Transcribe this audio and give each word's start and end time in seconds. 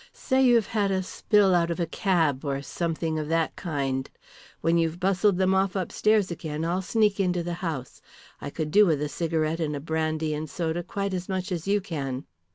Say 0.13 0.43
you 0.43 0.55
have 0.55 0.65
had 0.65 0.89
a 0.89 1.03
spill 1.03 1.53
out 1.53 1.69
of 1.69 1.79
a 1.79 1.85
cab 1.85 2.43
or 2.43 2.63
something 2.63 3.19
of 3.19 3.27
that 3.27 3.55
kind. 3.55 4.09
When 4.61 4.79
you 4.79 4.89
have 4.89 4.99
bustled 4.99 5.37
them 5.37 5.53
off 5.53 5.75
upstairs 5.75 6.31
again 6.31 6.65
I'll 6.65 6.81
sneak 6.81 7.19
into 7.19 7.43
the 7.43 7.53
house. 7.61 8.01
I 8.41 8.49
could 8.49 8.71
do 8.71 8.87
with 8.87 8.99
a 8.99 9.07
cigarette 9.09 9.59
and 9.59 9.75
a 9.75 9.79
brandy 9.79 10.33
and 10.33 10.49
soda 10.49 10.81
quite 10.81 11.13
as 11.13 11.29
much 11.29 11.51
as 11.51 11.67
you 11.67 11.81
can." 11.81 12.25